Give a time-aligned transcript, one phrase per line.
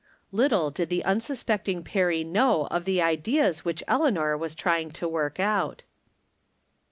[0.31, 5.39] Little did the unsuspecting Perry know of the ideas which Eleanor was trying to work
[5.39, 5.83] out